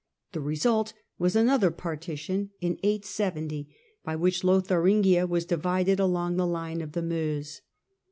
[0.31, 3.69] The result was another partition (870),
[4.03, 7.61] by which Lotharingia was divided along the line of the Meuse.